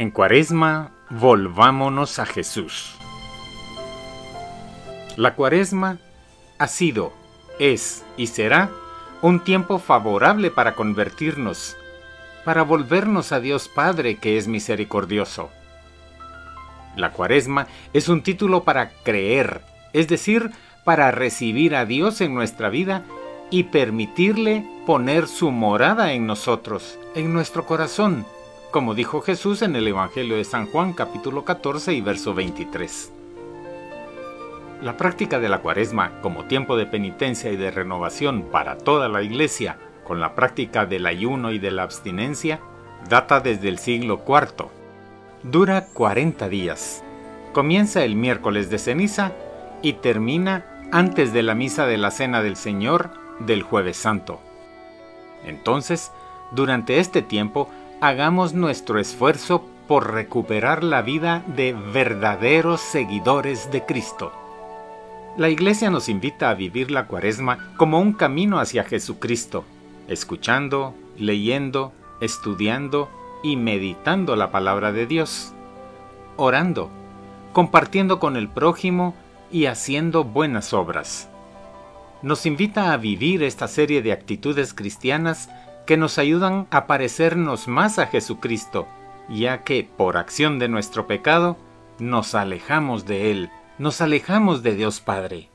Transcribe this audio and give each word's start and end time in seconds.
En 0.00 0.10
Cuaresma, 0.10 0.92
volvámonos 1.10 2.18
a 2.20 2.24
Jesús. 2.24 2.94
La 5.16 5.34
Cuaresma 5.34 5.98
ha 6.58 6.68
sido, 6.68 7.12
es 7.58 8.02
y 8.16 8.28
será 8.28 8.70
un 9.20 9.44
tiempo 9.44 9.78
favorable 9.78 10.50
para 10.50 10.74
convertirnos, 10.74 11.76
para 12.46 12.62
volvernos 12.62 13.30
a 13.32 13.40
Dios 13.40 13.68
Padre 13.68 14.16
que 14.16 14.38
es 14.38 14.48
misericordioso. 14.48 15.50
La 16.96 17.12
Cuaresma 17.12 17.66
es 17.92 18.08
un 18.08 18.22
título 18.22 18.64
para 18.64 18.92
creer, 19.04 19.60
es 19.92 20.08
decir, 20.08 20.50
para 20.82 21.10
recibir 21.10 21.76
a 21.76 21.84
Dios 21.84 22.22
en 22.22 22.32
nuestra 22.32 22.70
vida 22.70 23.02
y 23.50 23.64
permitirle 23.64 24.64
poner 24.86 25.28
su 25.28 25.50
morada 25.50 26.14
en 26.14 26.26
nosotros, 26.26 26.98
en 27.14 27.34
nuestro 27.34 27.66
corazón 27.66 28.24
como 28.70 28.94
dijo 28.94 29.20
Jesús 29.20 29.62
en 29.62 29.74
el 29.74 29.88
Evangelio 29.88 30.36
de 30.36 30.44
San 30.44 30.66
Juan 30.66 30.92
capítulo 30.92 31.44
14 31.44 31.92
y 31.92 32.00
verso 32.00 32.34
23. 32.34 33.12
La 34.82 34.96
práctica 34.96 35.40
de 35.40 35.48
la 35.48 35.58
cuaresma 35.58 36.20
como 36.22 36.44
tiempo 36.44 36.76
de 36.76 36.86
penitencia 36.86 37.50
y 37.50 37.56
de 37.56 37.70
renovación 37.70 38.42
para 38.42 38.78
toda 38.78 39.08
la 39.08 39.22
iglesia, 39.22 39.76
con 40.04 40.20
la 40.20 40.34
práctica 40.34 40.86
del 40.86 41.06
ayuno 41.06 41.52
y 41.52 41.58
de 41.58 41.72
la 41.72 41.82
abstinencia, 41.82 42.60
data 43.08 43.40
desde 43.40 43.68
el 43.68 43.78
siglo 43.78 44.22
IV. 44.26 44.68
Dura 45.42 45.86
40 45.92 46.48
días. 46.48 47.02
Comienza 47.52 48.04
el 48.04 48.14
miércoles 48.14 48.70
de 48.70 48.78
ceniza 48.78 49.32
y 49.82 49.94
termina 49.94 50.64
antes 50.92 51.32
de 51.32 51.42
la 51.42 51.54
misa 51.54 51.86
de 51.86 51.98
la 51.98 52.12
Cena 52.12 52.40
del 52.40 52.56
Señor 52.56 53.10
del 53.40 53.62
jueves 53.62 53.96
santo. 53.96 54.40
Entonces, 55.44 56.12
durante 56.52 56.98
este 56.98 57.22
tiempo 57.22 57.68
hagamos 58.00 58.54
nuestro 58.54 58.98
esfuerzo 58.98 59.66
por 59.86 60.12
recuperar 60.12 60.82
la 60.82 61.02
vida 61.02 61.44
de 61.54 61.74
verdaderos 61.74 62.80
seguidores 62.80 63.70
de 63.70 63.84
Cristo. 63.84 64.32
La 65.36 65.50
Iglesia 65.50 65.90
nos 65.90 66.08
invita 66.08 66.48
a 66.48 66.54
vivir 66.54 66.90
la 66.90 67.06
cuaresma 67.06 67.72
como 67.76 68.00
un 68.00 68.14
camino 68.14 68.58
hacia 68.58 68.84
Jesucristo, 68.84 69.64
escuchando, 70.08 70.94
leyendo, 71.18 71.92
estudiando 72.20 73.10
y 73.42 73.56
meditando 73.56 74.34
la 74.34 74.50
palabra 74.50 74.92
de 74.92 75.06
Dios, 75.06 75.52
orando, 76.36 76.90
compartiendo 77.52 78.18
con 78.18 78.36
el 78.36 78.48
prójimo 78.48 79.14
y 79.52 79.66
haciendo 79.66 80.24
buenas 80.24 80.72
obras. 80.72 81.28
Nos 82.22 82.46
invita 82.46 82.92
a 82.92 82.96
vivir 82.96 83.42
esta 83.42 83.68
serie 83.68 84.02
de 84.02 84.12
actitudes 84.12 84.72
cristianas 84.72 85.50
que 85.90 85.96
nos 85.96 86.18
ayudan 86.18 86.68
a 86.70 86.86
parecernos 86.86 87.66
más 87.66 87.98
a 87.98 88.06
Jesucristo, 88.06 88.86
ya 89.28 89.64
que 89.64 89.82
por 89.82 90.18
acción 90.18 90.60
de 90.60 90.68
nuestro 90.68 91.08
pecado 91.08 91.56
nos 91.98 92.36
alejamos 92.36 93.06
de 93.06 93.32
Él, 93.32 93.50
nos 93.76 94.00
alejamos 94.00 94.62
de 94.62 94.76
Dios 94.76 95.00
Padre. 95.00 95.48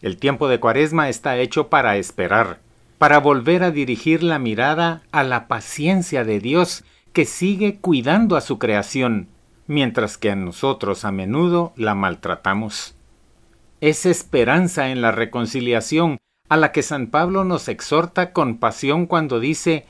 El 0.00 0.16
tiempo 0.16 0.48
de 0.48 0.58
Cuaresma 0.58 1.10
está 1.10 1.36
hecho 1.36 1.68
para 1.68 1.98
esperar, 1.98 2.60
para 2.96 3.18
volver 3.18 3.62
a 3.62 3.70
dirigir 3.70 4.22
la 4.22 4.38
mirada 4.38 5.02
a 5.12 5.22
la 5.22 5.48
paciencia 5.48 6.24
de 6.24 6.40
Dios 6.40 6.82
que 7.12 7.26
sigue 7.26 7.78
cuidando 7.78 8.38
a 8.38 8.40
su 8.40 8.58
creación, 8.58 9.28
mientras 9.66 10.16
que 10.16 10.30
a 10.30 10.34
nosotros 10.34 11.04
a 11.04 11.12
menudo 11.12 11.74
la 11.76 11.94
maltratamos. 11.94 12.96
Es 13.82 14.06
esperanza 14.06 14.88
en 14.88 15.02
la 15.02 15.12
reconciliación 15.12 16.16
a 16.50 16.56
la 16.56 16.72
que 16.72 16.82
San 16.82 17.06
Pablo 17.06 17.44
nos 17.44 17.68
exhorta 17.68 18.32
con 18.32 18.58
pasión 18.58 19.06
cuando 19.06 19.38
dice, 19.38 19.86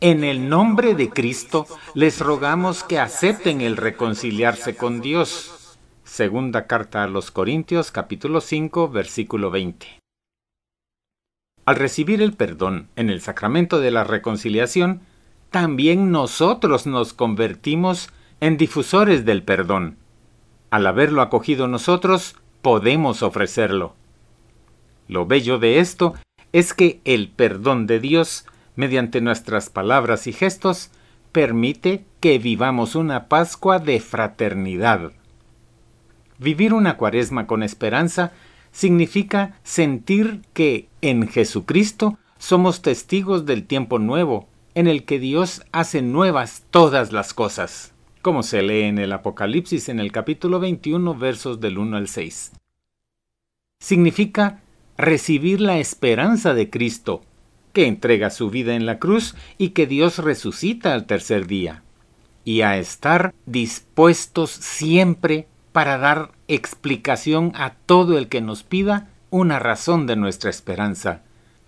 en 0.00 0.24
el 0.24 0.50
nombre 0.50 0.94
de 0.94 1.08
Cristo 1.08 1.66
les 1.94 2.20
rogamos 2.20 2.84
que 2.84 2.98
acepten 2.98 3.62
el 3.62 3.78
reconciliarse 3.78 4.76
con 4.76 5.00
Dios. 5.00 5.78
Segunda 6.04 6.66
carta 6.66 7.02
a 7.02 7.06
los 7.06 7.30
Corintios 7.30 7.90
capítulo 7.90 8.42
5 8.42 8.90
versículo 8.90 9.50
20. 9.50 9.86
Al 11.64 11.76
recibir 11.76 12.20
el 12.20 12.34
perdón 12.34 12.88
en 12.94 13.08
el 13.08 13.22
sacramento 13.22 13.80
de 13.80 13.90
la 13.90 14.04
reconciliación, 14.04 15.00
también 15.50 16.10
nosotros 16.12 16.86
nos 16.86 17.14
convertimos 17.14 18.10
en 18.40 18.58
difusores 18.58 19.24
del 19.24 19.44
perdón. 19.44 19.96
Al 20.68 20.86
haberlo 20.86 21.22
acogido 21.22 21.68
nosotros, 21.68 22.36
podemos 22.60 23.22
ofrecerlo. 23.22 23.94
Lo 25.08 25.26
bello 25.26 25.58
de 25.58 25.78
esto 25.78 26.14
es 26.52 26.74
que 26.74 27.00
el 27.04 27.28
perdón 27.28 27.86
de 27.86 28.00
Dios, 28.00 28.46
mediante 28.76 29.20
nuestras 29.20 29.70
palabras 29.70 30.26
y 30.26 30.32
gestos, 30.32 30.90
permite 31.32 32.04
que 32.20 32.38
vivamos 32.38 32.94
una 32.94 33.28
Pascua 33.28 33.78
de 33.78 34.00
fraternidad. 34.00 35.12
Vivir 36.38 36.74
una 36.74 36.96
cuaresma 36.96 37.46
con 37.46 37.62
esperanza 37.62 38.32
significa 38.70 39.58
sentir 39.62 40.42
que 40.52 40.88
en 41.00 41.28
Jesucristo 41.28 42.18
somos 42.38 42.82
testigos 42.82 43.46
del 43.46 43.64
tiempo 43.64 43.98
nuevo, 43.98 44.48
en 44.74 44.88
el 44.88 45.04
que 45.04 45.18
Dios 45.18 45.62
hace 45.70 46.02
nuevas 46.02 46.64
todas 46.70 47.12
las 47.12 47.34
cosas, 47.34 47.92
como 48.22 48.42
se 48.42 48.62
lee 48.62 48.82
en 48.82 48.98
el 48.98 49.12
Apocalipsis 49.12 49.88
en 49.88 50.00
el 50.00 50.10
capítulo 50.10 50.58
21 50.58 51.14
versos 51.14 51.60
del 51.60 51.78
1 51.78 51.96
al 51.96 52.08
6. 52.08 52.52
Significa 53.78 54.61
recibir 55.02 55.60
la 55.60 55.78
esperanza 55.78 56.54
de 56.54 56.70
Cristo, 56.70 57.22
que 57.72 57.86
entrega 57.86 58.30
su 58.30 58.50
vida 58.50 58.74
en 58.74 58.86
la 58.86 58.98
cruz 58.98 59.34
y 59.58 59.70
que 59.70 59.86
Dios 59.86 60.18
resucita 60.18 60.94
al 60.94 61.06
tercer 61.06 61.46
día, 61.46 61.82
y 62.44 62.62
a 62.62 62.78
estar 62.78 63.34
dispuestos 63.44 64.50
siempre 64.50 65.48
para 65.72 65.98
dar 65.98 66.30
explicación 66.48 67.52
a 67.56 67.74
todo 67.74 68.16
el 68.16 68.28
que 68.28 68.40
nos 68.40 68.62
pida 68.62 69.08
una 69.30 69.58
razón 69.58 70.06
de 70.06 70.16
nuestra 70.16 70.50
esperanza, 70.50 71.22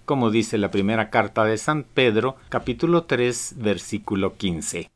como 0.04 0.30
dice 0.30 0.56
la 0.56 0.70
primera 0.70 1.10
carta 1.10 1.44
de 1.44 1.58
San 1.58 1.82
Pedro, 1.82 2.36
capítulo 2.50 3.04
3, 3.04 3.54
versículo 3.56 4.36
15. 4.36 4.90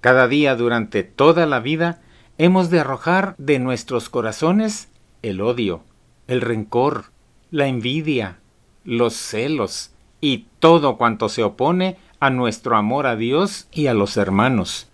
Cada 0.00 0.28
día 0.28 0.54
durante 0.54 1.02
toda 1.02 1.44
la 1.44 1.60
vida 1.60 2.00
hemos 2.38 2.70
de 2.70 2.80
arrojar 2.80 3.34
de 3.36 3.58
nuestros 3.58 4.08
corazones 4.08 4.88
el 5.22 5.40
odio, 5.40 5.82
el 6.26 6.40
rencor, 6.40 7.06
la 7.50 7.66
envidia, 7.66 8.38
los 8.84 9.14
celos 9.14 9.92
y 10.20 10.46
todo 10.58 10.96
cuanto 10.96 11.28
se 11.28 11.42
opone 11.42 11.96
a 12.20 12.30
nuestro 12.30 12.76
amor 12.76 13.06
a 13.06 13.16
Dios 13.16 13.68
y 13.72 13.86
a 13.86 13.94
los 13.94 14.16
hermanos. 14.16 14.88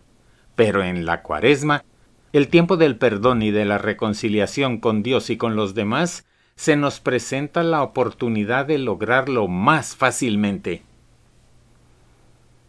Pero 0.56 0.82
en 0.82 1.06
la 1.06 1.22
cuaresma, 1.22 1.84
el 2.32 2.48
tiempo 2.48 2.76
del 2.76 2.96
perdón 2.96 3.42
y 3.42 3.50
de 3.50 3.64
la 3.64 3.78
reconciliación 3.78 4.78
con 4.78 5.02
Dios 5.02 5.30
y 5.30 5.36
con 5.36 5.56
los 5.56 5.74
demás, 5.74 6.26
se 6.56 6.76
nos 6.76 7.00
presenta 7.00 7.62
la 7.62 7.82
oportunidad 7.82 8.66
de 8.66 8.78
lograrlo 8.78 9.48
más 9.48 9.96
fácilmente. 9.96 10.82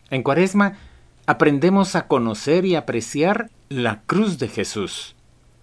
En 0.10 0.24
cuaresma, 0.24 0.78
aprendemos 1.26 1.96
a 1.96 2.08
conocer 2.08 2.66
y 2.66 2.76
apreciar 2.76 3.50
la 3.70 4.02
cruz 4.06 4.38
de 4.40 4.48
Jesús, 4.48 5.16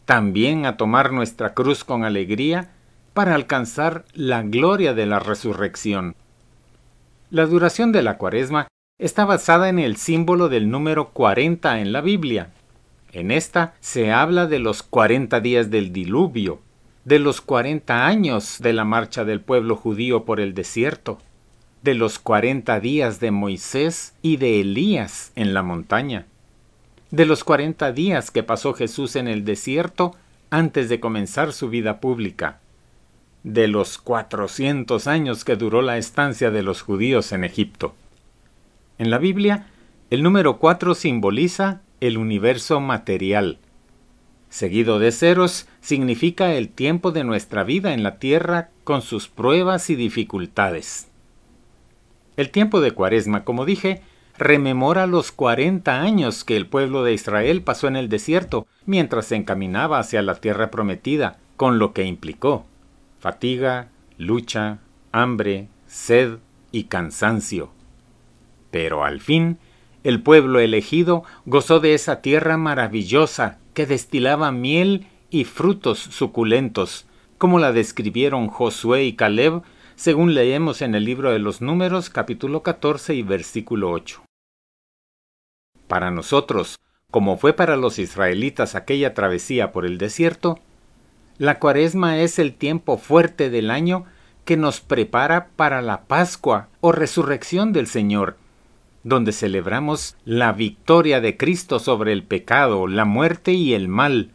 también 0.04 0.66
a 0.66 0.76
tomar 0.76 1.12
nuestra 1.12 1.54
cruz 1.54 1.84
con 1.84 2.04
alegría 2.04 2.70
para 3.12 3.34
alcanzar 3.34 4.04
la 4.14 4.42
gloria 4.42 4.94
de 4.94 5.06
la 5.06 5.18
resurrección. 5.18 6.14
La 7.30 7.46
duración 7.46 7.92
de 7.92 8.02
la 8.02 8.18
cuaresma 8.18 8.68
está 8.98 9.24
basada 9.24 9.68
en 9.68 9.78
el 9.78 9.96
símbolo 9.96 10.48
del 10.48 10.70
número 10.70 11.10
40 11.10 11.80
en 11.80 11.92
la 11.92 12.00
Biblia. 12.00 12.50
En 13.12 13.30
esta 13.30 13.74
se 13.80 14.12
habla 14.12 14.46
de 14.46 14.58
los 14.58 14.82
40 14.82 15.40
días 15.40 15.70
del 15.70 15.92
diluvio, 15.92 16.60
de 17.04 17.18
los 17.18 17.40
40 17.40 18.06
años 18.06 18.58
de 18.60 18.72
la 18.72 18.84
marcha 18.84 19.24
del 19.24 19.40
pueblo 19.40 19.74
judío 19.74 20.24
por 20.24 20.38
el 20.38 20.54
desierto, 20.54 21.18
de 21.82 21.94
los 21.94 22.18
40 22.18 22.78
días 22.80 23.20
de 23.20 23.30
Moisés 23.30 24.14
y 24.22 24.36
de 24.36 24.60
Elías 24.60 25.32
en 25.34 25.54
la 25.54 25.62
montaña, 25.62 26.26
de 27.10 27.26
los 27.26 27.42
40 27.42 27.92
días 27.92 28.30
que 28.30 28.42
pasó 28.42 28.74
Jesús 28.74 29.16
en 29.16 29.28
el 29.28 29.44
desierto 29.44 30.14
antes 30.50 30.88
de 30.88 31.00
comenzar 31.00 31.52
su 31.52 31.70
vida 31.70 32.00
pública, 32.00 32.60
de 33.42 33.68
los 33.68 33.98
cuatrocientos 33.98 35.06
años 35.06 35.44
que 35.44 35.56
duró 35.56 35.82
la 35.82 35.96
estancia 35.96 36.50
de 36.50 36.62
los 36.62 36.82
judíos 36.82 37.32
en 37.32 37.44
Egipto. 37.44 37.94
En 38.98 39.10
la 39.10 39.18
Biblia, 39.18 39.66
el 40.10 40.22
número 40.22 40.58
cuatro 40.58 40.94
simboliza 40.94 41.80
el 42.00 42.18
universo 42.18 42.80
material. 42.80 43.58
Seguido 44.50 44.98
de 44.98 45.12
ceros 45.12 45.68
significa 45.80 46.52
el 46.54 46.68
tiempo 46.68 47.12
de 47.12 47.24
nuestra 47.24 47.64
vida 47.64 47.94
en 47.94 48.02
la 48.02 48.18
tierra 48.18 48.70
con 48.84 49.00
sus 49.00 49.28
pruebas 49.28 49.88
y 49.90 49.94
dificultades. 49.94 51.08
El 52.36 52.50
tiempo 52.50 52.80
de 52.80 52.90
Cuaresma, 52.90 53.44
como 53.44 53.64
dije, 53.64 54.02
rememora 54.36 55.06
los 55.06 55.30
cuarenta 55.30 56.00
años 56.00 56.44
que 56.44 56.56
el 56.56 56.66
pueblo 56.66 57.04
de 57.04 57.12
Israel 57.12 57.62
pasó 57.62 57.86
en 57.86 57.96
el 57.96 58.08
desierto 58.08 58.66
mientras 58.86 59.26
se 59.26 59.36
encaminaba 59.36 59.98
hacia 59.98 60.22
la 60.22 60.34
tierra 60.34 60.70
prometida, 60.70 61.38
con 61.56 61.78
lo 61.78 61.92
que 61.92 62.04
implicó 62.04 62.66
fatiga, 63.20 63.90
lucha, 64.18 64.80
hambre, 65.12 65.68
sed 65.86 66.38
y 66.72 66.84
cansancio. 66.84 67.70
Pero 68.70 69.04
al 69.04 69.20
fin, 69.20 69.58
El 70.02 70.22
pueblo 70.22 70.60
elegido 70.60 71.24
gozó 71.44 71.78
de 71.78 71.92
esa 71.92 72.22
tierra 72.22 72.56
maravillosa 72.56 73.58
que 73.74 73.84
destilaba 73.84 74.50
miel 74.50 75.06
y 75.28 75.44
frutos 75.44 75.98
suculentos, 75.98 77.06
como 77.36 77.58
la 77.58 77.72
describieron 77.72 78.48
Josué 78.48 79.04
y 79.04 79.12
Caleb, 79.12 79.62
según 79.96 80.32
leemos 80.32 80.80
en 80.80 80.94
el 80.94 81.04
libro 81.04 81.32
de 81.32 81.38
los 81.38 81.60
Números 81.60 82.08
capítulo 82.08 82.62
14 82.62 83.14
y 83.14 83.22
versículo 83.22 83.90
8. 83.90 84.24
Para 85.86 86.10
nosotros, 86.10 86.78
como 87.10 87.36
fue 87.36 87.52
para 87.52 87.76
los 87.76 87.98
israelitas 87.98 88.74
aquella 88.74 89.12
travesía 89.12 89.70
por 89.70 89.84
el 89.84 89.98
desierto, 89.98 90.60
la 91.40 91.58
cuaresma 91.58 92.18
es 92.18 92.38
el 92.38 92.52
tiempo 92.52 92.98
fuerte 92.98 93.48
del 93.48 93.70
año 93.70 94.04
que 94.44 94.58
nos 94.58 94.82
prepara 94.82 95.48
para 95.56 95.80
la 95.80 96.02
Pascua 96.02 96.68
o 96.82 96.92
resurrección 96.92 97.72
del 97.72 97.86
Señor, 97.86 98.36
donde 99.04 99.32
celebramos 99.32 100.16
la 100.26 100.52
victoria 100.52 101.22
de 101.22 101.38
Cristo 101.38 101.78
sobre 101.78 102.12
el 102.12 102.24
pecado, 102.24 102.86
la 102.86 103.06
muerte 103.06 103.52
y 103.52 103.72
el 103.72 103.88
mal, 103.88 104.32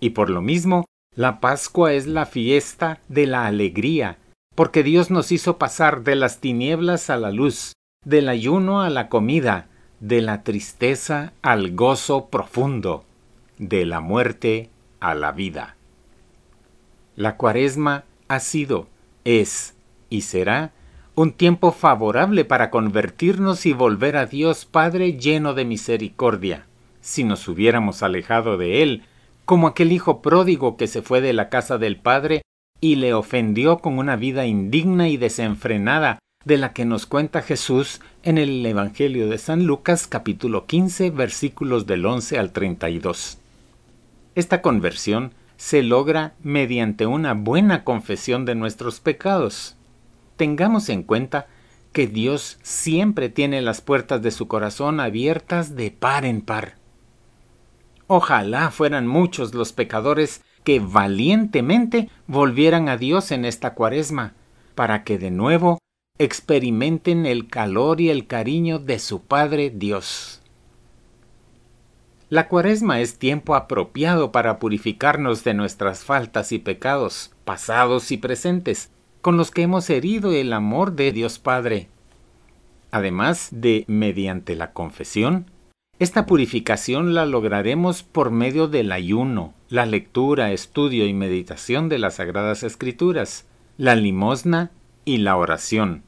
y 0.00 0.10
por 0.10 0.30
lo 0.30 0.40
mismo 0.40 0.86
la 1.14 1.40
Pascua 1.40 1.92
es 1.92 2.06
la 2.06 2.24
fiesta 2.24 3.00
de 3.08 3.26
la 3.26 3.44
alegría, 3.44 4.16
porque 4.54 4.82
Dios 4.82 5.10
nos 5.10 5.32
hizo 5.32 5.58
pasar 5.58 6.04
de 6.04 6.16
las 6.16 6.40
tinieblas 6.40 7.10
a 7.10 7.18
la 7.18 7.32
luz, 7.32 7.74
del 8.02 8.30
ayuno 8.30 8.80
a 8.80 8.88
la 8.88 9.10
comida, 9.10 9.68
de 10.00 10.22
la 10.22 10.42
tristeza 10.42 11.34
al 11.42 11.76
gozo 11.76 12.28
profundo, 12.28 13.04
de 13.58 13.84
la 13.84 14.00
muerte 14.00 14.70
a 15.00 15.14
la 15.14 15.32
vida. 15.32 15.76
La 17.16 17.36
cuaresma 17.36 18.04
ha 18.28 18.40
sido, 18.40 18.86
es 19.24 19.74
y 20.10 20.20
será 20.20 20.72
un 21.14 21.32
tiempo 21.32 21.72
favorable 21.72 22.44
para 22.44 22.70
convertirnos 22.70 23.64
y 23.64 23.72
volver 23.72 24.18
a 24.18 24.26
Dios 24.26 24.66
Padre 24.66 25.14
lleno 25.14 25.54
de 25.54 25.64
misericordia. 25.64 26.66
Si 27.00 27.24
nos 27.24 27.48
hubiéramos 27.48 28.02
alejado 28.02 28.58
de 28.58 28.82
Él, 28.82 29.02
como 29.46 29.66
aquel 29.66 29.92
hijo 29.92 30.20
pródigo 30.20 30.76
que 30.76 30.86
se 30.86 31.00
fue 31.00 31.22
de 31.22 31.32
la 31.32 31.48
casa 31.48 31.78
del 31.78 31.96
Padre 31.96 32.42
y 32.82 32.96
le 32.96 33.14
ofendió 33.14 33.78
con 33.78 33.98
una 33.98 34.16
vida 34.16 34.44
indigna 34.44 35.08
y 35.08 35.16
desenfrenada, 35.16 36.18
de 36.44 36.58
la 36.58 36.74
que 36.74 36.84
nos 36.84 37.06
cuenta 37.06 37.40
Jesús 37.40 38.00
en 38.22 38.36
el 38.36 38.64
Evangelio 38.64 39.28
de 39.28 39.38
San 39.38 39.66
Lucas 39.66 40.06
capítulo 40.06 40.66
15 40.66 41.10
versículos 41.10 41.86
del 41.86 42.04
11 42.04 42.38
al 42.38 42.52
32. 42.52 43.38
Esta 44.34 44.60
conversión 44.60 45.32
se 45.56 45.82
logra 45.82 46.34
mediante 46.42 47.06
una 47.06 47.34
buena 47.34 47.84
confesión 47.84 48.44
de 48.44 48.54
nuestros 48.54 49.00
pecados 49.00 49.76
tengamos 50.36 50.88
en 50.88 51.02
cuenta 51.02 51.46
que 51.92 52.06
Dios 52.06 52.58
siempre 52.62 53.28
tiene 53.28 53.62
las 53.62 53.80
puertas 53.80 54.22
de 54.22 54.30
su 54.30 54.48
corazón 54.48 55.00
abiertas 55.00 55.76
de 55.76 55.90
par 55.90 56.24
en 56.24 56.42
par. 56.42 56.76
Ojalá 58.06 58.70
fueran 58.70 59.06
muchos 59.06 59.54
los 59.54 59.72
pecadores 59.72 60.42
que 60.62 60.78
valientemente 60.78 62.10
volvieran 62.26 62.88
a 62.88 62.96
Dios 62.96 63.32
en 63.32 63.44
esta 63.44 63.74
cuaresma, 63.74 64.34
para 64.74 65.04
que 65.04 65.18
de 65.18 65.30
nuevo 65.30 65.78
experimenten 66.18 67.24
el 67.26 67.48
calor 67.48 68.00
y 68.00 68.10
el 68.10 68.26
cariño 68.26 68.78
de 68.78 68.98
su 68.98 69.22
Padre 69.22 69.70
Dios. 69.70 70.42
La 72.28 72.48
cuaresma 72.48 73.00
es 73.00 73.20
tiempo 73.20 73.54
apropiado 73.54 74.32
para 74.32 74.58
purificarnos 74.58 75.44
de 75.44 75.54
nuestras 75.54 76.02
faltas 76.02 76.50
y 76.50 76.58
pecados, 76.58 77.30
pasados 77.44 78.10
y 78.10 78.16
presentes, 78.16 78.90
con 79.20 79.36
los 79.36 79.52
que 79.52 79.62
hemos 79.62 79.88
herido 79.90 80.32
el 80.32 80.52
amor 80.52 80.96
de 80.96 81.12
Dios 81.12 81.38
Padre. 81.38 81.88
Además 82.90 83.50
de 83.52 83.84
mediante 83.86 84.56
la 84.56 84.72
confesión, 84.72 85.52
esta 86.00 86.26
purificación 86.26 87.14
la 87.14 87.26
lograremos 87.26 88.02
por 88.02 88.32
medio 88.32 88.66
del 88.66 88.90
ayuno, 88.90 89.54
la 89.68 89.86
lectura, 89.86 90.50
estudio 90.50 91.06
y 91.06 91.14
meditación 91.14 91.88
de 91.88 92.00
las 92.00 92.16
Sagradas 92.16 92.64
Escrituras, 92.64 93.46
la 93.78 93.94
limosna 93.94 94.72
y 95.04 95.18
la 95.18 95.36
oración. 95.36 96.02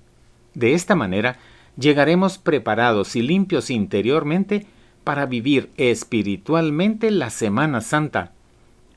De 0.55 0.75
esta 0.75 0.97
manera, 0.97 1.38
llegaremos 1.76 2.38
preparados 2.38 3.14
y 3.14 3.23
limpios 3.23 3.71
interiormente 3.71 4.67
para 5.09 5.25
vivir 5.25 5.71
espiritualmente 5.79 7.11
la 7.11 7.31
Semana 7.31 7.81
Santa, 7.81 8.33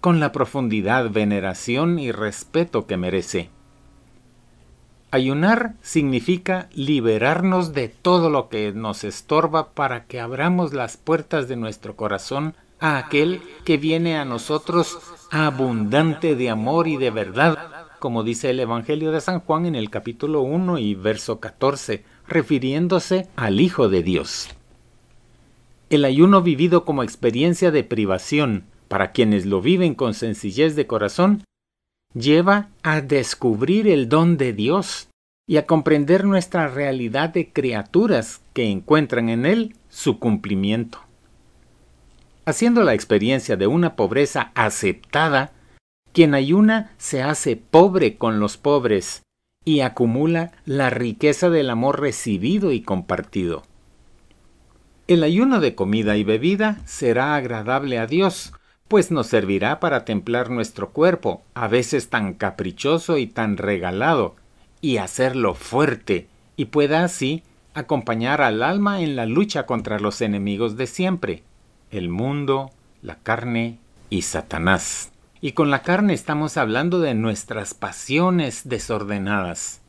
con 0.02 0.19
la 0.19 0.34
profundidad, 0.34 1.10
veneración 1.10 2.00
y 2.00 2.12
respeto 2.12 2.86
que 2.86 2.98
merece. 2.98 3.50
Ayunar 5.12 5.75
significa 5.81 6.68
liberarnos 6.74 7.72
de 7.72 7.88
todo 7.88 8.30
lo 8.30 8.50
que 8.50 8.74
nos 8.74 9.06
estorba 9.06 9.69
para 9.69 10.04
que 10.04 10.19
abramos 10.19 10.74
las 10.74 10.98
puertas 10.98 11.48
de 11.48 11.56
nuestro 11.56 11.96
corazón 11.96 12.56
a 12.81 12.98
aquel 12.98 13.42
que 13.63 13.78
viene 13.78 14.18
a 14.18 14.25
nosotros 14.25 15.00
abundante 15.31 16.36
de 16.36 16.50
amor 16.50 16.90
y 16.90 16.98
de 16.98 17.12
verdad, 17.12 17.88
como 18.00 18.24
dice 18.24 18.50
el 18.50 18.60
Evangelio 18.60 19.13
de 19.13 19.22
San 19.22 19.40
Juan 19.40 19.66
en 19.66 19.75
el 19.75 19.90
capítulo 19.90 20.42
1 20.42 20.78
y 20.78 20.94
verso 20.94 21.40
14, 21.40 22.04
refiriéndose 22.28 23.30
al 23.38 23.62
Hijo 23.62 23.88
de 23.88 24.04
Dios. 24.04 24.50
El 25.91 26.05
ayuno 26.05 26.41
vivido 26.41 26.85
como 26.85 27.03
experiencia 27.03 27.69
de 27.69 27.83
privación 27.83 28.63
para 28.88 29.11
quienes 29.11 29.45
lo 29.45 29.61
viven 29.61 29.93
con 29.93 30.13
sencillez 30.13 30.77
de 30.77 30.88
corazón 30.88 31.43
lleva 32.13 32.69
a 32.81 33.01
descubrir 33.01 33.89
el 33.89 34.07
don 34.07 34.38
de 34.38 34.53
Dios 34.53 35.09
y 35.49 35.57
a 35.57 35.65
comprender 35.65 36.23
nuestra 36.23 36.69
realidad 36.69 37.31
de 37.31 37.51
criaturas 37.51 38.39
que 38.53 38.69
encuentran 38.69 39.27
en 39.27 39.45
él 39.45 39.75
su 39.89 40.17
cumplimiento. 40.17 40.99
Haciendo 42.45 42.83
la 42.83 42.93
experiencia 42.93 43.57
de 43.57 43.67
una 43.67 43.97
pobreza 43.97 44.53
aceptada, 44.55 45.51
quien 46.13 46.35
ayuna 46.35 46.93
se 46.99 47.21
hace 47.21 47.57
pobre 47.57 48.15
con 48.15 48.39
los 48.39 48.55
pobres 48.55 49.23
y 49.65 49.81
acumula 49.81 50.53
la 50.63 50.89
riqueza 50.89 51.49
del 51.49 51.69
amor 51.69 51.99
recibido 51.99 52.71
y 52.71 52.81
compartido. 52.81 53.63
El 55.12 55.24
ayuno 55.24 55.60
de 55.60 55.75
comida 55.75 56.16
y 56.16 56.24
bebida 56.24 56.78
será 56.86 57.36
agradable 57.36 58.00
a 58.00 58.08
Dios, 58.08 58.54
pues 58.88 59.12
nos 59.12 59.28
servirá 59.28 59.81
para 59.81 60.06
templar 60.06 60.50
nuestro 60.50 60.92
cuerpo, 60.92 61.44
a 61.54 61.68
veces 61.68 62.10
tan 62.10 62.34
caprichoso 62.34 63.18
y 63.18 63.28
tan 63.28 63.58
regalado, 63.58 64.38
y 64.80 65.00
hacerlo 65.00 65.53
fuerte, 65.53 66.30
y 66.56 66.63
pueda 66.63 67.03
así 67.03 67.44
acompañar 67.74 68.41
al 68.41 68.63
alma 68.63 69.01
en 69.01 69.18
la 69.18 69.25
lucha 69.25 69.65
contra 69.65 70.00
los 70.00 70.22
enemigos 70.22 70.77
de 70.77 70.88
siempre, 70.88 71.44
el 71.89 72.08
mundo, 72.08 72.72
la 73.01 73.15
carne 73.15 73.80
y 74.10 74.22
Satanás. 74.22 75.12
Y 75.41 75.51
con 75.51 75.72
la 75.72 75.82
carne 75.82 76.13
estamos 76.13 76.56
hablando 76.56 77.01
de 77.01 77.15
nuestras 77.15 77.74
pasiones 77.74 78.62
desordenadas. 78.70 79.82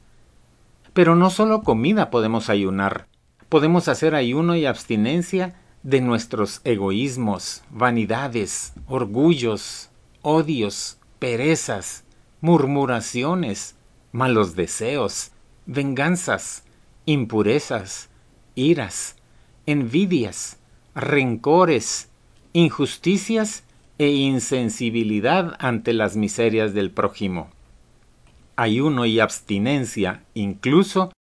Pero 0.92 1.14
no 1.14 1.30
solo 1.30 1.62
comida 1.62 2.10
podemos 2.10 2.50
ayunar, 2.50 3.06
podemos 3.52 3.86
hacer 3.88 4.14
ayuno 4.14 4.56
y 4.56 4.64
abstinencia 4.64 5.54
de 5.82 6.00
nuestros 6.00 6.62
egoísmos, 6.64 7.62
vanidades, 7.68 8.72
orgullos, 8.86 9.90
odios, 10.22 10.96
perezas, 11.18 12.02
murmuraciones, 12.40 13.76
malos 14.10 14.56
deseos, 14.56 15.32
venganzas, 15.66 16.64
impurezas, 17.04 18.08
iras, 18.54 19.16
envidias, 19.66 20.56
rencores, 20.94 22.08
injusticias 22.54 23.64
e 23.98 24.08
insensibilidad 24.08 25.56
ante 25.58 25.92
las 25.92 26.16
miserias 26.16 26.72
del 26.72 26.90
prójimo. 26.90 27.50
Ayuno 28.56 29.04
y 29.04 29.20
abstinencia, 29.20 30.24
incluso, 30.32 31.12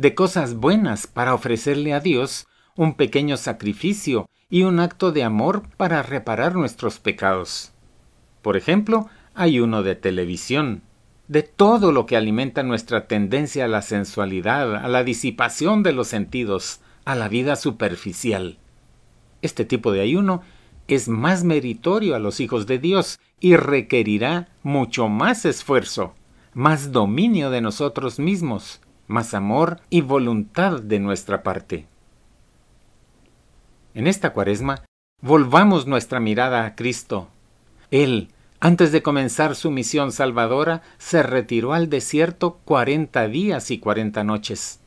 de 0.00 0.14
cosas 0.14 0.54
buenas 0.54 1.06
para 1.06 1.34
ofrecerle 1.34 1.92
a 1.92 2.00
Dios 2.00 2.46
un 2.74 2.94
pequeño 2.94 3.36
sacrificio 3.36 4.30
y 4.48 4.62
un 4.62 4.80
acto 4.80 5.12
de 5.12 5.24
amor 5.24 5.62
para 5.76 6.02
reparar 6.02 6.54
nuestros 6.54 6.98
pecados. 6.98 7.72
Por 8.40 8.56
ejemplo, 8.56 9.10
ayuno 9.34 9.82
de 9.82 9.96
televisión, 9.96 10.80
de 11.28 11.42
todo 11.42 11.92
lo 11.92 12.06
que 12.06 12.16
alimenta 12.16 12.62
nuestra 12.62 13.08
tendencia 13.08 13.66
a 13.66 13.68
la 13.68 13.82
sensualidad, 13.82 14.74
a 14.74 14.88
la 14.88 15.04
disipación 15.04 15.82
de 15.82 15.92
los 15.92 16.08
sentidos, 16.08 16.80
a 17.04 17.14
la 17.14 17.28
vida 17.28 17.54
superficial. 17.54 18.56
Este 19.42 19.66
tipo 19.66 19.92
de 19.92 20.00
ayuno 20.00 20.40
es 20.88 21.08
más 21.08 21.44
meritorio 21.44 22.16
a 22.16 22.18
los 22.18 22.40
hijos 22.40 22.66
de 22.66 22.78
Dios 22.78 23.20
y 23.38 23.56
requerirá 23.56 24.48
mucho 24.62 25.08
más 25.08 25.44
esfuerzo, 25.44 26.14
más 26.54 26.90
dominio 26.90 27.50
de 27.50 27.60
nosotros 27.60 28.18
mismos, 28.18 28.80
más 29.10 29.34
amor 29.34 29.80
y 29.90 30.00
voluntad 30.00 30.80
de 30.80 31.00
nuestra 31.00 31.42
parte. 31.42 31.86
En 33.92 34.06
esta 34.06 34.32
cuaresma, 34.32 34.84
volvamos 35.20 35.86
nuestra 35.86 36.20
mirada 36.20 36.64
a 36.64 36.76
Cristo. 36.76 37.28
Él, 37.90 38.28
antes 38.60 38.92
de 38.92 39.02
comenzar 39.02 39.56
su 39.56 39.70
misión 39.70 40.12
salvadora, 40.12 40.82
se 40.98 41.22
retiró 41.22 41.72
al 41.72 41.90
desierto 41.90 42.60
cuarenta 42.64 43.26
días 43.26 43.70
y 43.72 43.78
cuarenta 43.78 44.22
noches. 44.22 44.80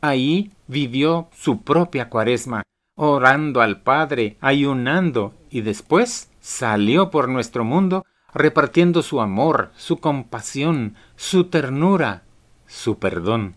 Ahí 0.00 0.52
vivió 0.66 1.28
su 1.32 1.62
propia 1.62 2.08
cuaresma, 2.08 2.64
orando 2.96 3.60
al 3.60 3.80
Padre, 3.82 4.36
ayunando, 4.40 5.34
y 5.48 5.60
después 5.60 6.30
salió 6.40 7.10
por 7.10 7.28
nuestro 7.28 7.64
mundo 7.64 8.04
repartiendo 8.34 9.02
su 9.02 9.20
amor, 9.20 9.70
su 9.76 9.98
compasión, 9.98 10.96
su 11.16 11.44
ternura, 11.44 12.24
su 12.68 12.98
perdón. 12.98 13.54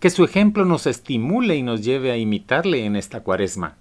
Que 0.00 0.10
su 0.10 0.24
ejemplo 0.24 0.64
nos 0.64 0.88
estimule 0.88 1.54
y 1.54 1.62
nos 1.62 1.84
lleve 1.84 2.10
a 2.10 2.16
imitarle 2.16 2.84
en 2.84 2.96
esta 2.96 3.20
cuaresma. 3.20 3.76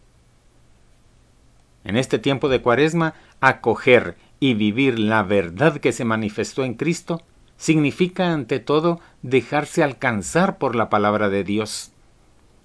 En 1.83 1.97
este 1.97 2.19
tiempo 2.19 2.49
de 2.49 2.61
cuaresma, 2.61 3.15
acoger 3.39 4.17
y 4.39 4.53
vivir 4.53 4.99
la 4.99 5.23
verdad 5.23 5.77
que 5.77 5.91
se 5.91 6.05
manifestó 6.05 6.63
en 6.63 6.75
Cristo 6.75 7.23
significa 7.57 8.31
ante 8.33 8.59
todo 8.59 8.99
dejarse 9.21 9.81
alcanzar 9.81 10.57
por 10.57 10.75
la 10.75 10.89
palabra 10.89 11.29
de 11.29 11.43
Dios. 11.43 11.91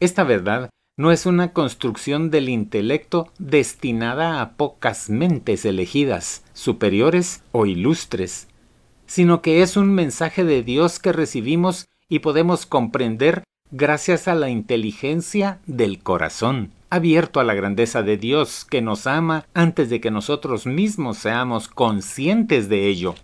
Esta 0.00 0.24
verdad 0.24 0.70
no 0.96 1.10
es 1.10 1.26
una 1.26 1.52
construcción 1.52 2.30
del 2.30 2.48
intelecto 2.48 3.32
destinada 3.38 4.40
a 4.40 4.52
pocas 4.52 5.10
mentes 5.10 5.64
elegidas, 5.64 6.44
superiores 6.52 7.42
o 7.50 7.66
ilustres, 7.66 8.48
sino 9.06 9.42
que 9.42 9.62
es 9.62 9.76
un 9.76 9.92
mensaje 9.92 10.44
de 10.44 10.62
Dios 10.62 10.98
que 10.98 11.12
recibimos 11.12 11.86
y 12.08 12.20
podemos 12.20 12.66
comprender 12.66 13.44
gracias 13.70 14.28
a 14.28 14.34
la 14.34 14.50
inteligencia 14.50 15.58
del 15.66 16.02
corazón, 16.02 16.70
abierto 16.90 17.40
a 17.40 17.44
la 17.44 17.54
grandeza 17.54 18.02
de 18.02 18.16
Dios 18.16 18.64
que 18.64 18.82
nos 18.82 19.06
ama 19.06 19.46
antes 19.54 19.90
de 19.90 20.00
que 20.00 20.10
nosotros 20.10 20.66
mismos 20.66 21.18
seamos 21.18 21.68
conscientes 21.68 22.68
de 22.68 22.86
ello. 22.86 23.14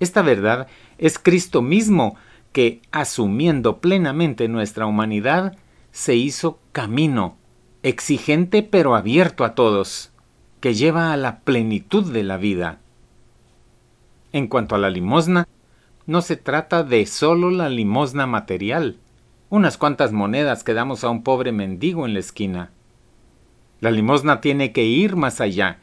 Esta 0.00 0.22
verdad 0.22 0.66
es 0.98 1.18
Cristo 1.18 1.62
mismo 1.62 2.16
que, 2.52 2.82
asumiendo 2.92 3.78
plenamente 3.78 4.48
nuestra 4.48 4.86
humanidad, 4.86 5.56
se 5.92 6.14
hizo 6.14 6.58
camino, 6.72 7.36
exigente 7.82 8.62
pero 8.62 8.94
abierto 8.94 9.44
a 9.44 9.54
todos, 9.54 10.12
que 10.60 10.74
lleva 10.74 11.12
a 11.12 11.16
la 11.16 11.40
plenitud 11.40 12.12
de 12.12 12.22
la 12.22 12.36
vida. 12.36 12.80
En 14.32 14.48
cuanto 14.48 14.74
a 14.74 14.78
la 14.78 14.90
limosna, 14.90 15.48
no 16.06 16.22
se 16.22 16.36
trata 16.36 16.82
de 16.82 17.06
sólo 17.06 17.50
la 17.50 17.68
limosna 17.68 18.26
material, 18.26 18.96
unas 19.48 19.76
cuantas 19.76 20.12
monedas 20.12 20.64
que 20.64 20.74
damos 20.74 21.04
a 21.04 21.10
un 21.10 21.22
pobre 21.22 21.52
mendigo 21.52 22.06
en 22.06 22.14
la 22.14 22.20
esquina. 22.20 22.70
La 23.80 23.90
limosna 23.90 24.40
tiene 24.40 24.72
que 24.72 24.84
ir 24.84 25.16
más 25.16 25.40
allá, 25.40 25.78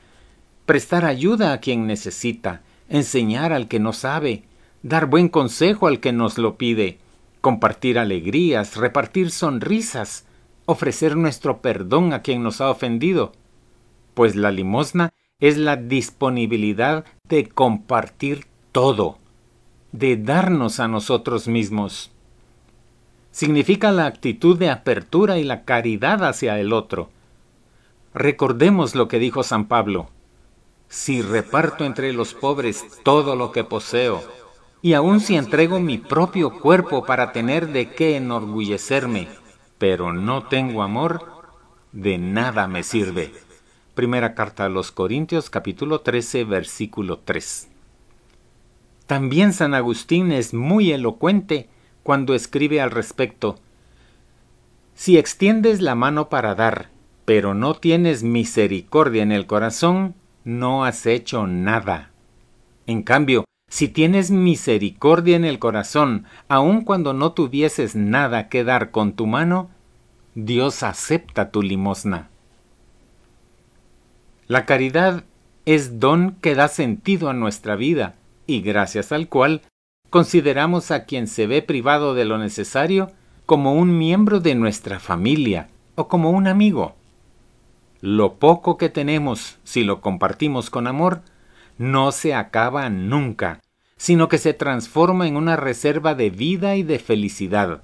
prestar 0.65 1.05
ayuda 1.05 1.53
a 1.53 1.59
quien 1.59 1.87
necesita, 1.87 2.61
enseñar 2.89 3.53
al 3.53 3.67
que 3.67 3.79
no 3.79 3.93
sabe, 3.93 4.43
dar 4.81 5.05
buen 5.07 5.29
consejo 5.29 5.87
al 5.87 5.99
que 5.99 6.11
nos 6.11 6.37
lo 6.37 6.57
pide, 6.57 6.99
compartir 7.41 7.99
alegrías, 7.99 8.77
repartir 8.77 9.31
sonrisas, 9.31 10.25
ofrecer 10.65 11.17
nuestro 11.17 11.61
perdón 11.61 12.13
a 12.13 12.21
quien 12.21 12.43
nos 12.43 12.61
ha 12.61 12.69
ofendido, 12.69 13.33
pues 14.13 14.35
la 14.35 14.51
limosna 14.51 15.13
es 15.39 15.57
la 15.57 15.75
disponibilidad 15.75 17.05
de 17.33 17.49
compartir 17.49 18.45
todo, 18.71 19.17
de 19.91 20.17
darnos 20.17 20.79
a 20.79 20.87
nosotros 20.87 21.47
mismos. 21.47 22.11
Significa 23.31 23.91
la 23.91 24.05
actitud 24.05 24.55
de 24.55 24.69
apertura 24.69 25.39
y 25.39 25.43
la 25.43 25.63
caridad 25.63 26.23
hacia 26.25 26.59
el 26.59 26.71
otro. 26.71 27.09
Recordemos 28.13 28.93
lo 28.93 29.07
que 29.07 29.17
dijo 29.17 29.41
San 29.41 29.65
Pablo. 29.65 30.11
Si 30.89 31.23
reparto 31.23 31.85
entre 31.85 32.13
los 32.13 32.35
pobres 32.35 32.85
todo 33.01 33.35
lo 33.35 33.51
que 33.51 33.63
poseo, 33.63 34.21
y 34.83 34.93
aun 34.93 35.19
si 35.19 35.35
entrego 35.35 35.79
mi 35.79 35.97
propio 35.97 36.59
cuerpo 36.59 37.03
para 37.03 37.31
tener 37.31 37.69
de 37.69 37.89
qué 37.89 38.15
enorgullecerme, 38.15 39.27
pero 39.79 40.13
no 40.13 40.43
tengo 40.43 40.83
amor, 40.83 41.25
de 41.93 42.19
nada 42.19 42.67
me 42.67 42.83
sirve. 42.83 43.33
Primera 43.93 44.33
carta 44.33 44.65
a 44.65 44.69
los 44.69 44.91
Corintios 44.91 45.51
capítulo 45.51 46.01
13 46.01 46.45
versículo 46.45 47.19
3. 47.19 47.69
También 49.05 49.53
San 49.53 49.75
Agustín 49.75 50.31
es 50.31 50.55
muy 50.55 50.91
elocuente 50.91 51.69
cuando 52.01 52.33
escribe 52.33 52.81
al 52.81 52.89
respecto. 52.89 53.59
Si 54.95 55.19
extiendes 55.19 55.79
la 55.79 55.93
mano 55.93 56.27
para 56.27 56.55
dar, 56.55 56.89
pero 57.25 57.53
no 57.53 57.75
tienes 57.75 58.23
misericordia 58.23 59.21
en 59.21 59.31
el 59.31 59.45
corazón, 59.45 60.15
no 60.43 60.85
has 60.85 61.05
hecho 61.05 61.45
nada. 61.45 62.09
En 62.87 63.03
cambio, 63.03 63.45
si 63.69 63.89
tienes 63.89 64.31
misericordia 64.31 65.35
en 65.35 65.45
el 65.45 65.59
corazón, 65.59 66.25
aun 66.47 66.83
cuando 66.83 67.13
no 67.13 67.33
tuvieses 67.33 67.95
nada 67.95 68.49
que 68.49 68.63
dar 68.63 68.89
con 68.89 69.13
tu 69.13 69.27
mano, 69.27 69.69
Dios 70.33 70.81
acepta 70.81 71.51
tu 71.51 71.61
limosna. 71.61 72.31
La 74.47 74.65
caridad 74.65 75.23
es 75.65 75.99
don 75.99 76.35
que 76.41 76.55
da 76.55 76.67
sentido 76.67 77.29
a 77.29 77.33
nuestra 77.33 77.75
vida 77.75 78.15
y 78.45 78.61
gracias 78.61 79.11
al 79.11 79.29
cual 79.29 79.61
consideramos 80.09 80.91
a 80.91 81.05
quien 81.05 81.27
se 81.27 81.47
ve 81.47 81.61
privado 81.61 82.13
de 82.13 82.25
lo 82.25 82.37
necesario 82.37 83.11
como 83.45 83.73
un 83.73 83.97
miembro 83.97 84.39
de 84.39 84.55
nuestra 84.55 84.99
familia 84.99 85.69
o 85.95 86.07
como 86.07 86.31
un 86.31 86.47
amigo. 86.47 86.95
Lo 88.01 88.35
poco 88.35 88.77
que 88.77 88.89
tenemos, 88.89 89.59
si 89.63 89.83
lo 89.83 90.01
compartimos 90.01 90.69
con 90.69 90.87
amor, 90.87 91.21
no 91.77 92.11
se 92.11 92.33
acaba 92.33 92.89
nunca, 92.89 93.61
sino 93.95 94.27
que 94.27 94.37
se 94.37 94.53
transforma 94.53 95.25
en 95.25 95.37
una 95.37 95.55
reserva 95.55 96.13
de 96.15 96.29
vida 96.29 96.75
y 96.75 96.83
de 96.83 96.99
felicidad. 96.99 97.81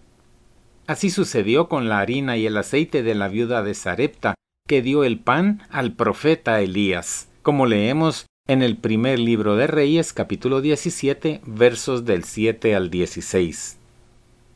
Así 0.88 1.10
sucedió 1.10 1.70
con 1.70 1.88
la 1.88 2.00
harina 2.00 2.36
y 2.36 2.46
el 2.46 2.58
aceite 2.58 3.02
de 3.02 3.16
la 3.16 3.30
viuda 3.30 3.64
de 3.64 3.74
Sarepta, 3.74 4.36
que 4.70 4.84
dio 4.84 5.04
el 5.04 5.18
pan 5.18 5.64
al 5.72 5.94
profeta 5.94 6.62
Elías, 6.62 7.28
como 7.42 7.66
leemos 7.66 8.28
en 8.48 8.62
el 8.62 8.78
primer 8.78 9.18
libro 9.18 9.56
de 9.56 9.66
Reyes 9.66 10.14
capítulo 10.14 10.62
17 10.62 11.42
versos 11.44 12.06
del 12.06 12.24
7 12.24 12.76
al 12.76 12.92
16. 12.92 13.80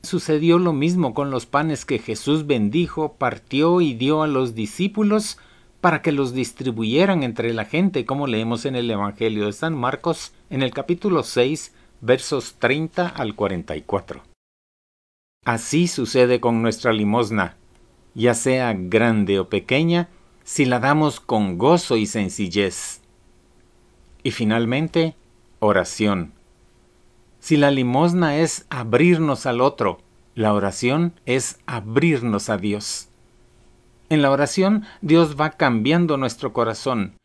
Sucedió 0.04 0.60
lo 0.60 0.72
mismo 0.72 1.16
con 1.16 1.32
los 1.32 1.48
panes 1.48 1.84
que 1.84 1.98
Jesús 1.98 2.46
bendijo, 2.46 3.14
partió 3.14 3.82
y 3.82 3.96
dio 3.96 4.22
a 4.22 4.28
los 4.28 4.54
discípulos 4.54 5.40
para 5.82 6.04
que 6.04 6.12
los 6.12 6.36
distribuyeran 6.36 7.24
entre 7.24 7.52
la 7.52 7.66
gente, 7.66 8.06
como 8.06 8.28
leemos 8.28 8.66
en 8.66 8.76
el 8.76 8.92
Evangelio 8.92 9.48
de 9.48 9.54
San 9.54 9.76
Marcos, 9.76 10.32
en 10.52 10.62
el 10.62 10.70
capítulo 10.76 11.24
6, 11.24 11.74
versos 12.02 12.54
30 12.60 13.08
al 13.08 13.34
44. 13.34 14.22
Así 15.44 15.88
sucede 15.88 16.40
con 16.40 16.62
nuestra 16.62 16.94
limosna, 16.94 17.58
ya 18.16 18.34
sea 18.34 18.74
grande 18.74 19.40
o 19.40 19.50
pequeña, 19.50 20.10
si 20.44 20.66
la 20.66 20.80
damos 20.80 21.20
con 21.20 21.58
gozo 21.58 21.98
y 21.98 22.06
sencillez. 22.06 23.02
Y 24.24 24.32
finalmente, 24.32 25.16
oración. 25.60 26.34
Si 27.40 27.58
la 27.58 27.72
limosna 27.72 28.38
es 28.38 28.66
abrirnos 28.70 29.46
al 29.46 29.62
otro, 29.62 30.00
la 30.36 30.54
oración 30.54 31.14
es 31.26 31.60
abrirnos 31.66 32.50
a 32.50 32.58
Dios. 32.58 33.10
En 34.10 34.22
la 34.22 34.32
oración 34.32 34.86
Dios 35.02 35.36
va 35.40 35.52
cambiando 35.52 36.18
nuestro 36.18 36.54
corazón, 36.54 37.16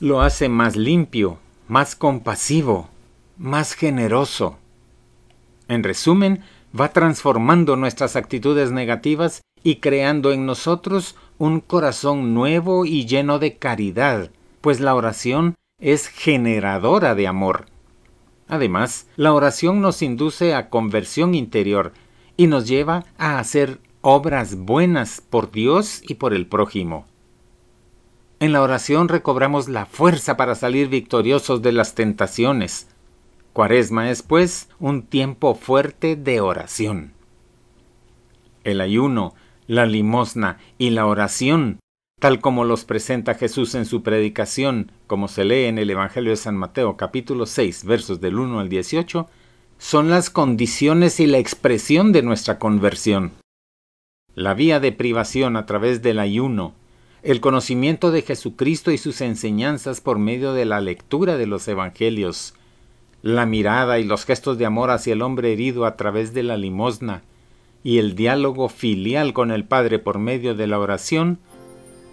lo 0.00 0.20
hace 0.20 0.48
más 0.48 0.76
limpio, 0.76 1.38
más 1.68 1.94
compasivo, 1.94 2.88
más 3.38 3.74
generoso. 3.74 4.58
En 5.68 5.82
resumen, 5.84 6.42
va 6.78 6.92
transformando 6.92 7.76
nuestras 7.76 8.16
actitudes 8.16 8.72
negativas 8.72 9.42
y 9.62 9.76
creando 9.76 10.32
en 10.32 10.46
nosotros 10.46 11.16
un 11.38 11.60
corazón 11.60 12.34
nuevo 12.34 12.84
y 12.84 13.06
lleno 13.06 13.38
de 13.38 13.56
caridad, 13.56 14.30
pues 14.60 14.80
la 14.80 14.94
oración 14.94 15.56
es 15.78 16.06
generadora 16.06 17.14
de 17.14 17.26
amor. 17.26 17.66
Además, 18.48 19.06
la 19.16 19.32
oración 19.32 19.80
nos 19.80 20.02
induce 20.02 20.54
a 20.54 20.68
conversión 20.68 21.34
interior 21.34 21.92
y 22.36 22.46
nos 22.46 22.68
lleva 22.68 23.04
a 23.18 23.38
hacer 23.38 23.80
obras 24.02 24.56
buenas 24.56 25.20
por 25.20 25.50
Dios 25.50 26.02
y 26.06 26.14
por 26.14 26.34
el 26.34 26.46
prójimo. 26.46 27.06
En 28.40 28.52
la 28.52 28.60
oración 28.60 29.08
recobramos 29.08 29.68
la 29.68 29.86
fuerza 29.86 30.36
para 30.36 30.56
salir 30.56 30.88
victoriosos 30.88 31.62
de 31.62 31.72
las 31.72 31.94
tentaciones. 31.94 32.88
Cuaresma 33.52 34.10
es, 34.10 34.22
pues, 34.22 34.68
un 34.80 35.02
tiempo 35.02 35.54
fuerte 35.54 36.16
de 36.16 36.40
oración. 36.40 37.12
El 38.64 38.80
ayuno, 38.80 39.34
la 39.72 39.86
limosna 39.86 40.58
y 40.76 40.90
la 40.90 41.06
oración, 41.06 41.78
tal 42.20 42.40
como 42.40 42.66
los 42.66 42.84
presenta 42.84 43.32
Jesús 43.32 43.74
en 43.74 43.86
su 43.86 44.02
predicación, 44.02 44.92
como 45.06 45.28
se 45.28 45.44
lee 45.44 45.64
en 45.64 45.78
el 45.78 45.88
Evangelio 45.88 46.32
de 46.32 46.36
San 46.36 46.58
Mateo 46.58 46.98
capítulo 46.98 47.46
6 47.46 47.86
versos 47.86 48.20
del 48.20 48.38
1 48.38 48.60
al 48.60 48.68
18, 48.68 49.30
son 49.78 50.10
las 50.10 50.28
condiciones 50.28 51.20
y 51.20 51.26
la 51.26 51.38
expresión 51.38 52.12
de 52.12 52.20
nuestra 52.20 52.58
conversión. 52.58 53.32
La 54.34 54.52
vía 54.52 54.78
de 54.78 54.92
privación 54.92 55.56
a 55.56 55.64
través 55.64 56.02
del 56.02 56.18
ayuno, 56.18 56.74
el 57.22 57.40
conocimiento 57.40 58.10
de 58.10 58.20
Jesucristo 58.20 58.90
y 58.90 58.98
sus 58.98 59.22
enseñanzas 59.22 60.02
por 60.02 60.18
medio 60.18 60.52
de 60.52 60.66
la 60.66 60.82
lectura 60.82 61.38
de 61.38 61.46
los 61.46 61.66
Evangelios, 61.66 62.52
la 63.22 63.46
mirada 63.46 63.98
y 63.98 64.04
los 64.04 64.26
gestos 64.26 64.58
de 64.58 64.66
amor 64.66 64.90
hacia 64.90 65.14
el 65.14 65.22
hombre 65.22 65.54
herido 65.54 65.86
a 65.86 65.96
través 65.96 66.34
de 66.34 66.42
la 66.42 66.58
limosna, 66.58 67.22
y 67.84 67.98
el 67.98 68.14
diálogo 68.14 68.68
filial 68.68 69.32
con 69.32 69.50
el 69.50 69.64
Padre 69.64 69.98
por 69.98 70.18
medio 70.18 70.54
de 70.54 70.66
la 70.66 70.78
oración 70.78 71.38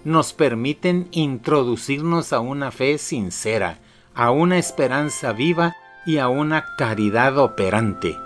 nos 0.04 0.34
permiten 0.34 1.08
introducirnos 1.12 2.34
a 2.34 2.40
una 2.40 2.72
fe 2.72 2.98
sincera, 2.98 3.80
a 4.16 4.32
una 4.32 4.58
esperanza 4.58 5.34
viva 5.34 5.76
y 6.06 6.18
a 6.18 6.28
una 6.28 6.66
caridad 6.78 7.38
operante. 7.38 8.18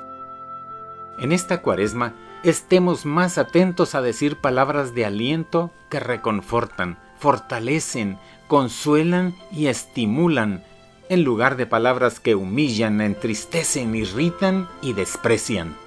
En 1.20 1.32
esta 1.32 1.62
cuaresma 1.62 2.14
estemos 2.44 3.06
más 3.06 3.38
atentos 3.38 3.96
a 3.96 4.02
decir 4.02 4.38
palabras 4.38 4.94
de 4.94 5.06
aliento 5.06 5.72
que 5.90 6.00
reconfortan, 6.00 6.98
fortalecen, 7.18 8.18
consuelan 8.48 9.36
y 9.52 9.68
estimulan, 9.68 10.64
en 11.10 11.24
lugar 11.24 11.58
de 11.58 11.66
palabras 11.66 12.20
que 12.20 12.36
humillan, 12.36 13.02
entristecen, 13.02 13.96
irritan 13.96 14.68
y 14.82 14.94
desprecian. 14.94 15.83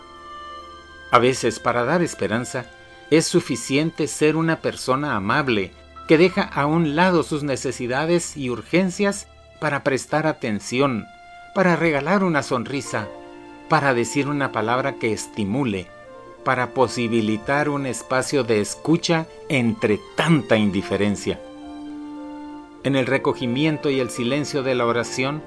A 1.17 1.19
veces, 1.19 1.61
para 1.61 1.87
dar 1.87 2.03
esperanza, 2.03 2.67
es 3.11 3.25
suficiente 3.25 4.07
ser 4.07 4.37
una 4.37 4.61
persona 4.61 5.17
amable, 5.17 5.73
que 6.09 6.19
deja 6.19 6.43
a 6.43 6.67
un 6.67 6.95
lado 6.95 7.23
sus 7.23 7.43
necesidades 7.43 8.37
y 8.37 8.51
urgencias 8.51 9.27
para 9.59 9.83
prestar 9.83 10.27
atención, 10.27 11.07
para 11.55 11.75
regalar 11.75 12.23
una 12.23 12.43
sonrisa, 12.43 13.09
para 13.71 13.95
decir 13.95 14.29
una 14.29 14.53
palabra 14.53 14.97
que 14.97 15.15
estimule, 15.15 15.87
para 16.45 16.75
posibilitar 16.75 17.71
un 17.71 17.87
espacio 17.87 18.45
de 18.45 18.61
escucha 18.61 19.25
entre 19.49 19.99
tanta 20.17 20.59
indiferencia. 20.59 21.41
En 22.85 22.95
el 22.95 23.07
recogimiento 23.07 23.89
y 23.89 24.01
el 24.01 24.11
silencio 24.11 24.63
de 24.63 24.75
la 24.75 24.85
oración 24.85 25.43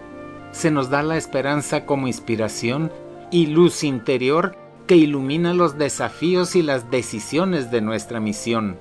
se 0.52 0.72
nos 0.72 0.90
da 0.90 1.04
la 1.04 1.16
esperanza 1.16 1.86
como 1.86 2.08
inspiración 2.08 2.92
y 3.30 3.46
luz 3.46 3.84
interior 3.84 4.58
que 4.90 4.96
ilumina 4.96 5.54
los 5.54 5.78
desafíos 5.78 6.56
y 6.56 6.64
las 6.64 6.90
decisiones 6.90 7.70
de 7.70 7.80
nuestra 7.80 8.20
misión. 8.20 8.76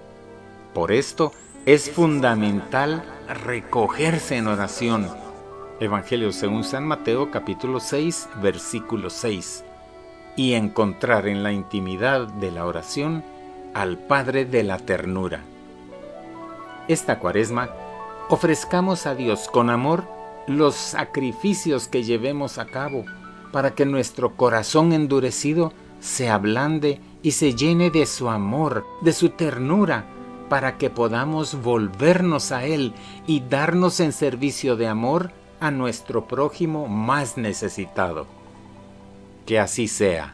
Por 0.73 0.91
esto 0.91 1.33
es 1.67 1.91
fundamental 1.91 3.05
recogerse 3.45 4.39
en 4.39 4.47
oración. 4.47 5.07
Evangelio 5.81 6.33
según 6.33 6.65
San 6.65 6.87
Mateo 6.87 7.31
capítulo 7.31 7.79
6 7.79 8.27
versículo 8.41 9.11
6 9.11 9.65
y 10.35 10.55
encontrar 10.55 11.29
en 11.29 11.43
la 11.43 11.53
intimidad 11.53 12.27
de 12.27 12.53
la 12.53 12.65
oración 12.65 13.23
al 13.75 13.99
Padre 13.99 14.47
de 14.47 14.63
la 14.63 14.79
ternura. 14.79 15.43
Esta 16.89 17.19
cuaresma 17.19 17.69
ofrezcamos 18.31 19.05
a 19.05 19.15
Dios 19.15 19.47
con 19.53 19.69
amor 19.69 20.05
los 20.47 20.75
sacrificios 20.75 21.87
que 21.87 22.03
llevemos 22.03 22.57
a 22.57 22.65
cabo 22.65 23.05
para 23.53 23.75
que 23.75 23.85
nuestro 23.85 24.37
corazón 24.37 24.95
endurecido 24.95 25.75
se 26.01 26.29
ablande 26.29 27.01
y 27.23 27.33
se 27.33 27.55
llene 27.55 27.91
de 27.91 28.07
su 28.07 28.29
amor, 28.29 28.87
de 29.03 29.13
su 29.13 29.31
ternura, 29.31 30.05
para 30.49 30.79
que 30.79 30.91
podamos 30.91 31.63
volvernos 31.63 32.53
a 32.53 32.65
Él 32.65 32.95
y 33.27 33.41
darnos 33.41 34.01
en 34.01 34.13
servicio 34.13 34.77
de 34.77 34.87
amor 34.87 35.31
a 35.61 35.71
nuestro 35.71 36.27
prójimo 36.27 36.89
más 36.89 37.37
necesitado. 37.37 38.27
Que 39.47 39.59
así 39.59 39.89
sea. 39.89 40.33